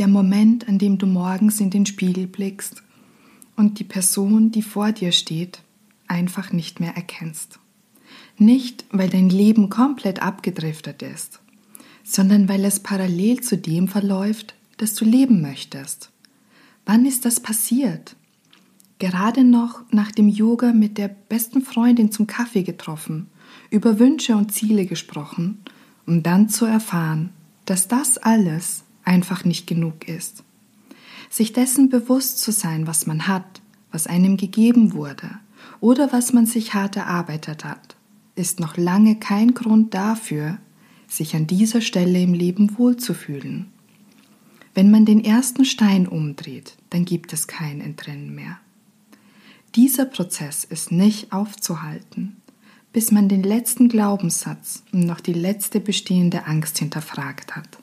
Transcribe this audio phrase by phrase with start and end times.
[0.00, 2.82] Der Moment, an dem du morgens in den Spiegel blickst
[3.54, 5.60] und die Person, die vor dir steht,
[6.08, 7.58] einfach nicht mehr erkennst.
[8.38, 11.40] Nicht, weil dein Leben komplett abgedriftet ist,
[12.02, 16.10] sondern weil es parallel zu dem verläuft, das du leben möchtest.
[16.86, 18.16] Wann ist das passiert?
[19.00, 23.26] Gerade noch nach dem Yoga mit der besten Freundin zum Kaffee getroffen,
[23.68, 25.58] über Wünsche und Ziele gesprochen,
[26.06, 27.34] um dann zu erfahren,
[27.66, 30.44] dass das alles einfach nicht genug ist.
[31.28, 33.60] Sich dessen bewusst zu sein, was man hat,
[33.92, 35.30] was einem gegeben wurde
[35.80, 37.96] oder was man sich hart erarbeitet hat,
[38.34, 40.58] ist noch lange kein Grund dafür,
[41.08, 43.66] sich an dieser Stelle im Leben wohlzufühlen.
[44.74, 48.58] Wenn man den ersten Stein umdreht, dann gibt es kein Entrinnen mehr.
[49.74, 52.36] Dieser Prozess ist nicht aufzuhalten,
[52.92, 57.79] bis man den letzten Glaubenssatz und noch die letzte bestehende Angst hinterfragt hat.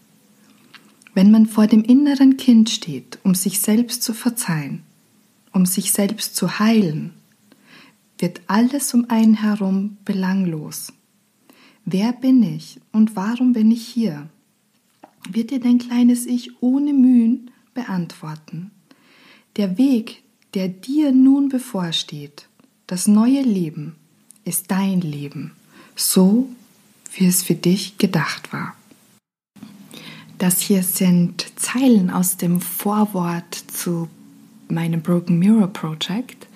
[1.17, 4.83] Wenn man vor dem inneren Kind steht, um sich selbst zu verzeihen,
[5.51, 7.11] um sich selbst zu heilen,
[8.19, 10.93] wird alles um einen herum belanglos.
[11.85, 14.29] Wer bin ich und warum bin ich hier?
[15.27, 18.69] Wird dir dein kleines Ich ohne Mühen beantworten.
[19.55, 20.21] Der Weg,
[20.53, 22.47] der dir nun bevorsteht,
[22.85, 23.95] das neue Leben,
[24.45, 25.53] ist dein Leben,
[25.95, 26.47] so
[27.13, 28.75] wie es für dich gedacht war.
[30.37, 34.07] Das hier sind Zeilen aus dem Vorwort zu
[34.67, 36.47] meinem Broken Mirror Project.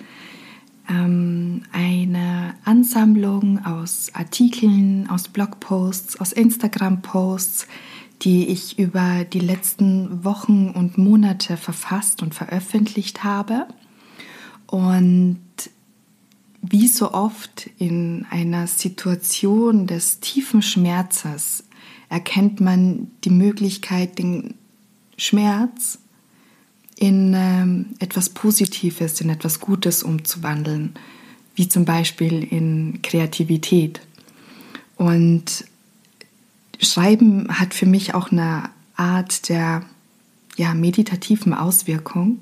[0.88, 7.68] Ähm, eine Ansammlung aus Artikeln, aus Blogposts, aus Instagram-Posts,
[8.22, 13.66] die ich über die letzten Wochen und Monate verfasst und veröffentlicht habe.
[14.68, 15.40] Und
[16.62, 21.64] wie so oft in einer Situation des tiefen Schmerzes
[22.12, 24.56] erkennt man die Möglichkeit, den
[25.18, 25.98] Schmerz
[26.98, 30.94] in ähm, etwas Positives, in etwas Gutes umzuwandeln,
[31.56, 34.02] wie zum Beispiel in Kreativität.
[34.98, 35.64] Und
[36.82, 39.84] Schreiben hat für mich auch eine Art der
[40.58, 42.40] ja, meditativen Auswirkung.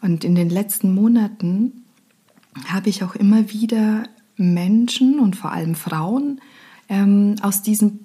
[0.00, 1.72] Und in den letzten Monaten
[2.68, 4.04] habe ich auch immer wieder
[4.36, 6.40] Menschen und vor allem Frauen
[6.88, 7.98] ähm, aus diesem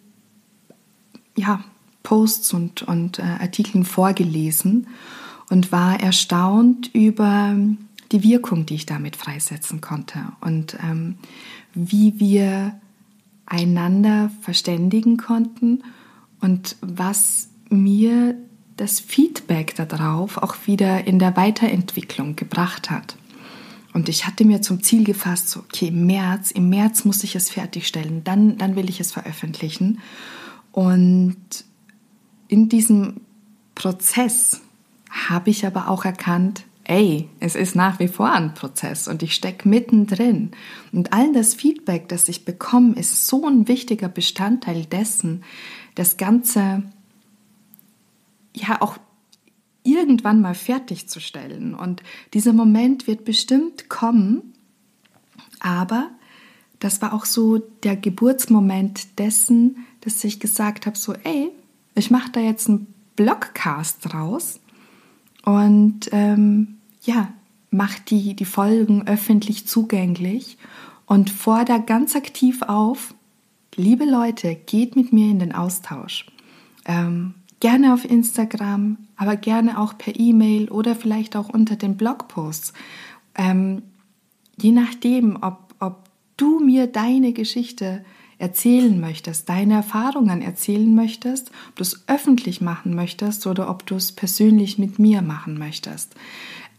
[1.39, 1.63] ja,
[2.03, 4.87] Posts und, und äh, Artikeln vorgelesen
[5.49, 7.55] und war erstaunt über
[8.11, 11.15] die Wirkung, die ich damit freisetzen konnte und ähm,
[11.73, 12.79] wie wir
[13.45, 15.83] einander verständigen konnten
[16.39, 18.35] und was mir
[18.77, 23.17] das Feedback darauf auch wieder in der Weiterentwicklung gebracht hat.
[23.93, 27.35] Und ich hatte mir zum Ziel gefasst, so, okay, im März, im März muss ich
[27.35, 29.99] es fertigstellen, dann, dann will ich es veröffentlichen.
[30.71, 31.37] Und
[32.47, 33.21] in diesem
[33.75, 34.61] Prozess
[35.09, 39.35] habe ich aber auch erkannt, ey, es ist nach wie vor ein Prozess und ich
[39.35, 40.51] stecke mittendrin.
[40.91, 45.43] Und all das Feedback, das ich bekomme, ist so ein wichtiger Bestandteil dessen,
[45.93, 46.83] das Ganze
[48.53, 48.97] ja auch
[49.83, 51.75] irgendwann mal fertigzustellen.
[51.75, 52.01] Und
[52.33, 54.53] dieser Moment wird bestimmt kommen,
[55.59, 56.09] aber
[56.79, 61.51] das war auch so der Geburtsmoment dessen, dass ich gesagt habe, so, ey,
[61.95, 64.59] ich mache da jetzt einen Blogcast draus
[65.43, 67.33] und ähm, ja,
[67.71, 70.57] mach die, die Folgen öffentlich zugänglich
[71.05, 73.13] und fordere ganz aktiv auf,
[73.75, 76.25] liebe Leute, geht mit mir in den Austausch.
[76.85, 82.73] Ähm, gerne auf Instagram, aber gerne auch per E-Mail oder vielleicht auch unter den Blogposts.
[83.35, 83.81] Ähm,
[84.61, 88.03] je nachdem, ob, ob du mir deine Geschichte
[88.39, 93.95] erzählen möchtest, deine Erfahrungen erzählen möchtest, ob du es öffentlich machen möchtest oder ob du
[93.95, 96.15] es persönlich mit mir machen möchtest.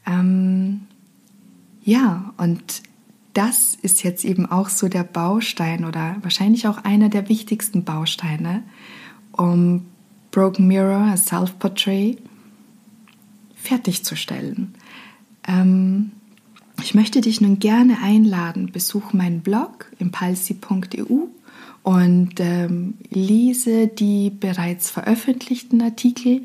[0.06, 0.80] Ähm,
[1.82, 2.82] ja, und
[3.34, 8.62] das ist jetzt eben auch so der Baustein oder wahrscheinlich auch einer der wichtigsten Bausteine,
[9.32, 9.86] um
[10.30, 12.18] Broken Mirror, Self-Portrait,
[13.54, 14.74] fertigzustellen.
[15.46, 16.12] Ähm,
[16.82, 21.26] ich möchte dich nun gerne einladen, besuch meinen Blog impulsi.eu
[21.82, 26.42] und ähm, lese die bereits veröffentlichten Artikel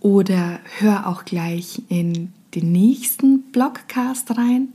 [0.00, 4.68] oder hör auch gleich in den nächsten Blogcast rein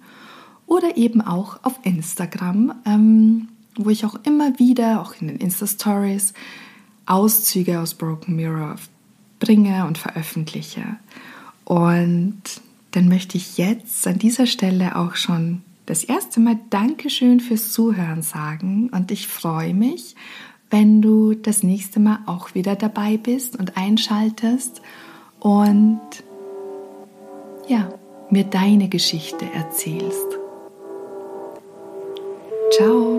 [0.67, 6.33] oder eben auch auf Instagram, ähm, wo ich auch immer wieder, auch in den Insta-Stories,
[7.05, 8.75] Auszüge aus Broken Mirror
[9.39, 10.97] bringe und veröffentliche.
[11.65, 12.41] Und
[12.91, 18.21] dann möchte ich jetzt an dieser Stelle auch schon das erste Mal Dankeschön fürs Zuhören
[18.21, 20.15] sagen und ich freue mich,
[20.69, 24.81] wenn du das nächste Mal auch wieder dabei bist und einschaltest
[25.39, 26.01] und
[27.67, 27.93] ja,
[28.29, 30.39] mir deine Geschichte erzählst.
[32.71, 33.12] Ciao.